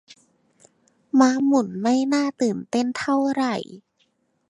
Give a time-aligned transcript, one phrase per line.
[1.19, 3.55] ม้าหมุนไม่น่าตื่นเต้นเท่าไหร่